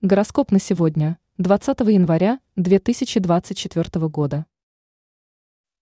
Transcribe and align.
Гороскоп 0.00 0.52
на 0.52 0.60
сегодня, 0.60 1.18
20 1.38 1.80
января 1.80 2.38
2024 2.54 4.06
года. 4.06 4.46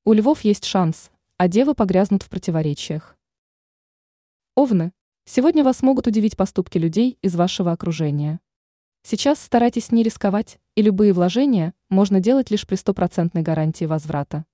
У 0.06 0.14
львов 0.14 0.40
есть 0.40 0.64
шанс, 0.64 1.10
а 1.36 1.48
девы 1.48 1.74
погрязнут 1.74 2.22
в 2.22 2.30
противоречиях. 2.30 3.18
Овны, 4.54 4.94
сегодня 5.26 5.62
вас 5.62 5.82
могут 5.82 6.06
удивить 6.06 6.34
поступки 6.34 6.78
людей 6.78 7.18
из 7.20 7.36
вашего 7.36 7.72
окружения. 7.72 8.40
Сейчас 9.02 9.38
старайтесь 9.38 9.92
не 9.92 10.02
рисковать, 10.02 10.60
и 10.76 10.80
любые 10.80 11.12
вложения 11.12 11.74
можно 11.90 12.18
делать 12.18 12.50
лишь 12.50 12.66
при 12.66 12.76
стопроцентной 12.76 13.42
гарантии 13.42 13.84
возврата. 13.84 14.46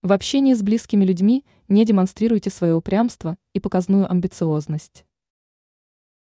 В 0.00 0.12
общении 0.12 0.54
с 0.54 0.62
близкими 0.62 1.04
людьми 1.04 1.44
не 1.68 1.84
демонстрируйте 1.84 2.48
свое 2.48 2.74
упрямство 2.74 3.36
и 3.52 3.60
показную 3.60 4.10
амбициозность. 4.10 5.04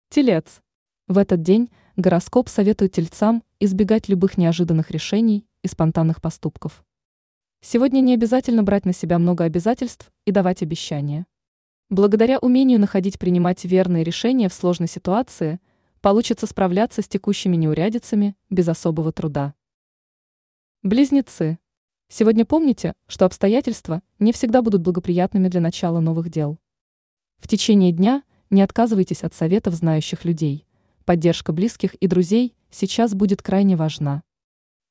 Телец. 0.10 0.62
В 1.08 1.18
этот 1.18 1.42
день 1.42 1.72
гороскоп 1.98 2.48
советует 2.48 2.92
тельцам 2.92 3.44
избегать 3.60 4.08
любых 4.08 4.38
неожиданных 4.38 4.92
решений 4.92 5.48
и 5.64 5.68
спонтанных 5.68 6.22
поступков. 6.22 6.86
Сегодня 7.60 8.02
не 8.02 8.14
обязательно 8.14 8.62
брать 8.62 8.86
на 8.86 8.94
себя 8.94 9.18
много 9.18 9.46
обязательств 9.46 10.12
и 10.26 10.32
давать 10.32 10.62
обещания. 10.62 11.26
Благодаря 11.90 12.38
умению 12.38 12.80
находить 12.80 13.18
принимать 13.18 13.66
верные 13.66 14.04
решения 14.04 14.48
в 14.48 14.54
сложной 14.54 14.88
ситуации, 14.88 15.60
получится 16.00 16.46
справляться 16.46 17.02
с 17.02 17.08
текущими 17.08 17.56
неурядицами 17.56 18.36
без 18.52 18.68
особого 18.68 19.12
труда. 19.12 19.56
Близнецы. 20.84 21.58
Сегодня 22.10 22.46
помните, 22.46 22.94
что 23.08 23.26
обстоятельства 23.26 24.04
не 24.20 24.32
всегда 24.34 24.62
будут 24.62 24.84
благоприятными 24.84 25.48
для 25.48 25.62
начала 25.62 26.00
новых 26.00 26.30
дел. 26.30 26.60
В 27.40 27.48
течение 27.48 27.92
дня 27.92 28.22
не 28.52 28.62
отказывайтесь 28.62 29.24
от 29.24 29.34
советов 29.34 29.74
знающих 29.74 30.26
людей. 30.26 30.67
Поддержка 31.08 31.54
близких 31.54 31.94
и 31.94 32.08
друзей 32.08 32.54
сейчас 32.70 33.14
будет 33.16 33.42
крайне 33.42 33.78
важна. 33.78 34.24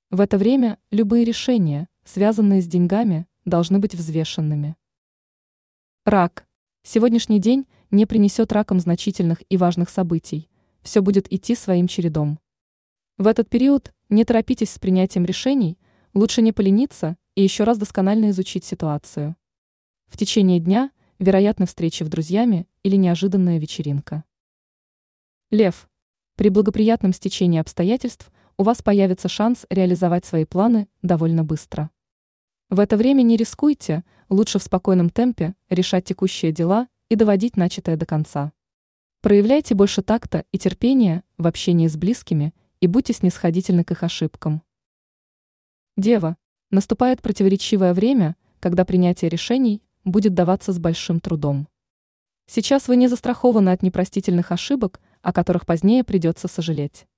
В 0.08 0.22
это 0.22 0.38
время 0.38 0.78
любые 0.90 1.26
решения, 1.26 1.90
связанные 2.04 2.62
с 2.62 2.66
деньгами, 2.66 3.26
должны 3.44 3.80
быть 3.80 3.94
взвешенными. 3.94 4.76
Рак. 6.06 6.46
Сегодняшний 6.82 7.38
день 7.38 7.66
не 7.90 8.06
принесет 8.06 8.50
ракам 8.52 8.80
значительных 8.80 9.42
и 9.50 9.58
важных 9.58 9.90
событий. 9.90 10.48
Все 10.80 11.02
будет 11.02 11.30
идти 11.30 11.54
своим 11.54 11.86
чередом. 11.86 12.38
В 13.18 13.26
этот 13.26 13.50
период 13.50 13.92
не 14.08 14.24
торопитесь 14.24 14.70
с 14.70 14.78
принятием 14.78 15.26
решений, 15.26 15.78
лучше 16.14 16.40
не 16.40 16.52
полениться 16.52 17.18
и 17.34 17.42
еще 17.42 17.64
раз 17.64 17.76
досконально 17.76 18.30
изучить 18.30 18.64
ситуацию. 18.64 19.36
В 20.06 20.16
течение 20.16 20.60
дня 20.60 20.92
вероятны 21.18 21.66
встречи 21.66 22.04
в 22.04 22.08
друзьями 22.08 22.66
или 22.84 22.96
неожиданная 22.96 23.58
вечеринка. 23.58 24.24
Лев. 25.50 25.86
При 26.36 26.50
благоприятном 26.50 27.14
стечении 27.14 27.58
обстоятельств 27.58 28.30
у 28.58 28.62
вас 28.62 28.82
появится 28.82 29.26
шанс 29.26 29.64
реализовать 29.70 30.26
свои 30.26 30.44
планы 30.44 30.86
довольно 31.00 31.44
быстро. 31.44 31.90
В 32.68 32.78
это 32.78 32.98
время 32.98 33.22
не 33.22 33.38
рискуйте, 33.38 34.04
лучше 34.28 34.58
в 34.58 34.62
спокойном 34.62 35.08
темпе 35.08 35.54
решать 35.70 36.04
текущие 36.04 36.52
дела 36.52 36.88
и 37.08 37.16
доводить 37.16 37.56
начатое 37.56 37.96
до 37.96 38.04
конца. 38.04 38.52
Проявляйте 39.22 39.74
больше 39.74 40.02
такта 40.02 40.44
и 40.52 40.58
терпения 40.58 41.24
в 41.38 41.46
общении 41.46 41.88
с 41.88 41.96
близкими 41.96 42.52
и 42.80 42.86
будьте 42.86 43.14
снисходительны 43.14 43.82
к 43.82 43.92
их 43.92 44.02
ошибкам. 44.02 44.62
Дева. 45.96 46.36
Наступает 46.70 47.22
противоречивое 47.22 47.94
время, 47.94 48.36
когда 48.60 48.84
принятие 48.84 49.30
решений 49.30 49.82
будет 50.04 50.34
даваться 50.34 50.74
с 50.74 50.78
большим 50.78 51.18
трудом. 51.20 51.66
Сейчас 52.48 52.88
вы 52.88 52.96
не 52.96 53.08
застрахованы 53.08 53.70
от 53.70 53.82
непростительных 53.82 54.52
ошибок, 54.52 55.00
о 55.26 55.32
которых 55.32 55.66
позднее 55.66 56.04
придется 56.04 56.46
сожалеть. 56.46 57.08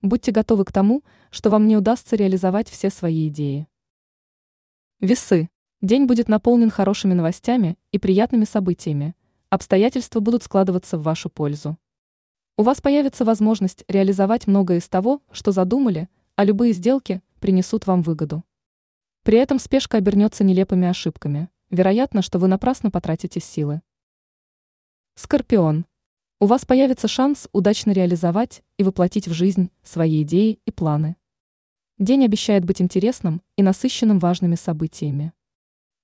Будьте 0.00 0.30
готовы 0.30 0.64
к 0.64 0.70
тому, 0.70 1.02
что 1.32 1.50
вам 1.50 1.66
не 1.66 1.76
удастся 1.76 2.14
реализовать 2.14 2.68
все 2.68 2.88
свои 2.88 3.26
идеи. 3.26 3.66
Весы. 5.00 5.50
День 5.80 6.06
будет 6.06 6.28
наполнен 6.28 6.70
хорошими 6.70 7.14
новостями 7.14 7.76
и 7.90 7.98
приятными 7.98 8.44
событиями. 8.44 9.16
Обстоятельства 9.50 10.20
будут 10.20 10.44
складываться 10.44 10.96
в 10.96 11.02
вашу 11.02 11.30
пользу. 11.30 11.76
У 12.56 12.62
вас 12.62 12.80
появится 12.80 13.24
возможность 13.24 13.82
реализовать 13.88 14.46
многое 14.46 14.78
из 14.78 14.88
того, 14.88 15.20
что 15.32 15.50
задумали, 15.50 16.08
а 16.36 16.44
любые 16.44 16.72
сделки 16.72 17.22
принесут 17.40 17.88
вам 17.88 18.02
выгоду. 18.02 18.44
При 19.24 19.36
этом 19.38 19.58
спешка 19.58 19.98
обернется 19.98 20.44
нелепыми 20.44 20.86
ошибками. 20.86 21.48
Вероятно, 21.70 22.22
что 22.22 22.38
вы 22.38 22.46
напрасно 22.46 22.92
потратите 22.92 23.40
силы. 23.40 23.82
Скорпион. 25.16 25.86
У 26.42 26.46
вас 26.46 26.64
появится 26.64 27.06
шанс 27.06 27.48
удачно 27.52 27.92
реализовать 27.92 28.64
и 28.76 28.82
воплотить 28.82 29.28
в 29.28 29.32
жизнь 29.32 29.70
свои 29.84 30.24
идеи 30.24 30.58
и 30.66 30.72
планы. 30.72 31.14
День 31.98 32.24
обещает 32.24 32.64
быть 32.64 32.82
интересным 32.82 33.42
и 33.54 33.62
насыщенным 33.62 34.18
важными 34.18 34.56
событиями. 34.56 35.32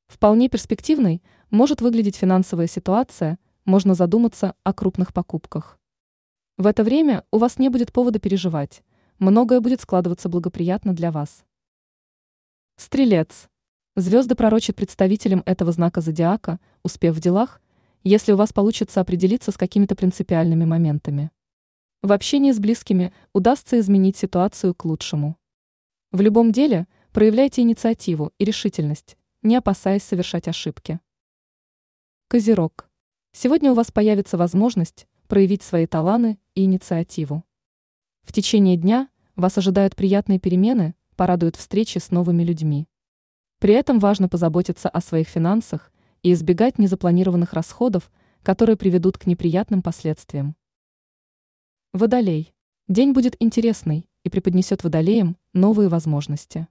Вполне 0.06 0.48
перспективной 0.48 1.24
может 1.50 1.80
выглядеть 1.80 2.14
финансовая 2.14 2.68
ситуация, 2.68 3.40
можно 3.64 3.94
задуматься 3.94 4.54
о 4.62 4.72
крупных 4.72 5.12
покупках. 5.12 5.80
В 6.56 6.68
это 6.68 6.84
время 6.84 7.24
у 7.32 7.38
вас 7.38 7.58
не 7.58 7.68
будет 7.68 7.92
повода 7.92 8.20
переживать, 8.20 8.84
многое 9.18 9.58
будет 9.58 9.80
складываться 9.80 10.28
благоприятно 10.28 10.94
для 10.94 11.10
вас. 11.10 11.44
Стрелец. 12.76 13.48
Звезды 13.96 14.36
пророчат 14.36 14.76
представителям 14.76 15.42
этого 15.46 15.72
знака 15.72 16.00
зодиака 16.00 16.60
успех 16.84 17.16
в 17.16 17.20
делах– 17.20 17.60
если 18.02 18.32
у 18.32 18.36
вас 18.36 18.52
получится 18.52 19.00
определиться 19.00 19.52
с 19.52 19.56
какими-то 19.56 19.94
принципиальными 19.94 20.64
моментами. 20.64 21.30
В 22.02 22.12
общении 22.12 22.52
с 22.52 22.58
близкими 22.58 23.12
удастся 23.32 23.78
изменить 23.80 24.16
ситуацию 24.16 24.74
к 24.74 24.84
лучшему. 24.84 25.36
В 26.12 26.20
любом 26.20 26.52
деле 26.52 26.86
проявляйте 27.12 27.62
инициативу 27.62 28.32
и 28.38 28.44
решительность, 28.44 29.16
не 29.42 29.56
опасаясь 29.56 30.04
совершать 30.04 30.48
ошибки. 30.48 31.00
Козерог. 32.28 32.88
Сегодня 33.32 33.72
у 33.72 33.74
вас 33.74 33.90
появится 33.90 34.36
возможность 34.36 35.06
проявить 35.26 35.62
свои 35.62 35.86
таланты 35.86 36.38
и 36.54 36.64
инициативу. 36.64 37.44
В 38.22 38.32
течение 38.32 38.76
дня 38.76 39.08
вас 39.36 39.58
ожидают 39.58 39.96
приятные 39.96 40.38
перемены, 40.38 40.94
порадуют 41.16 41.56
встречи 41.56 41.98
с 41.98 42.10
новыми 42.10 42.42
людьми. 42.42 42.86
При 43.58 43.74
этом 43.74 43.98
важно 43.98 44.28
позаботиться 44.28 44.88
о 44.88 45.00
своих 45.00 45.28
финансах 45.28 45.90
и 46.22 46.32
избегать 46.32 46.78
незапланированных 46.78 47.52
расходов, 47.52 48.10
которые 48.42 48.76
приведут 48.76 49.18
к 49.18 49.26
неприятным 49.26 49.82
последствиям. 49.82 50.56
Водолей. 51.92 52.54
День 52.86 53.12
будет 53.12 53.36
интересный 53.40 54.08
и 54.24 54.30
преподнесет 54.30 54.84
водолеям 54.84 55.36
новые 55.52 55.88
возможности. 55.88 56.68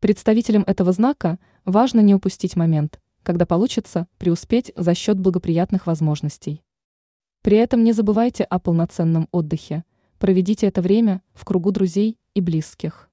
Представителям 0.00 0.64
этого 0.66 0.92
знака 0.92 1.38
важно 1.64 2.00
не 2.00 2.14
упустить 2.14 2.56
момент, 2.56 3.00
когда 3.22 3.46
получится 3.46 4.06
преуспеть 4.18 4.72
за 4.76 4.94
счет 4.94 5.18
благоприятных 5.18 5.86
возможностей. 5.86 6.62
При 7.42 7.56
этом 7.56 7.84
не 7.84 7.92
забывайте 7.92 8.44
о 8.44 8.58
полноценном 8.58 9.28
отдыхе, 9.32 9.84
проведите 10.18 10.66
это 10.66 10.82
время 10.82 11.22
в 11.32 11.44
кругу 11.44 11.70
друзей 11.72 12.18
и 12.34 12.40
близких. 12.40 13.10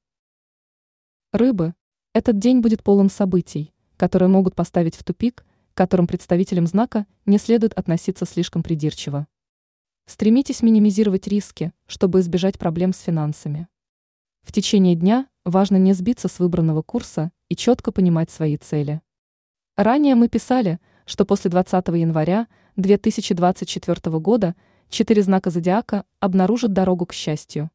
Рыбы. 1.32 1.74
Этот 2.14 2.40
день 2.40 2.60
будет 2.60 2.84
полон 2.84 3.10
событий, 3.10 3.74
которые 3.96 4.28
могут 4.28 4.54
поставить 4.54 4.96
в 4.96 5.04
тупик 5.04 5.46
к 5.74 5.78
которым 5.78 6.08
представителям 6.08 6.68
знака 6.68 7.06
не 7.26 7.38
следует 7.38 7.74
относиться 7.74 8.26
слишком 8.26 8.64
придирчиво. 8.64 9.28
Стремитесь 10.06 10.62
минимизировать 10.62 11.28
риски, 11.28 11.72
чтобы 11.88 12.20
избежать 12.20 12.60
проблем 12.60 12.94
с 12.94 13.00
финансами. 13.00 13.68
В 14.44 14.52
течение 14.52 14.96
дня 14.96 15.28
важно 15.46 15.78
не 15.78 15.94
сбиться 15.94 16.28
с 16.28 16.40
выбранного 16.40 16.82
курса 16.82 17.32
и 17.48 17.56
четко 17.56 17.92
понимать 17.92 18.30
свои 18.32 18.58
цели. 18.58 19.02
Ранее 19.78 20.16
мы 20.16 20.28
писали, 20.28 20.80
что 21.06 21.26
после 21.26 21.50
20 21.50 21.88
января 21.90 22.48
2024 22.76 24.20
года 24.20 24.56
четыре 24.90 25.22
знака 25.22 25.50
зодиака 25.50 26.06
обнаружат 26.20 26.74
дорогу 26.74 27.06
к 27.06 27.14
счастью. 27.14 27.70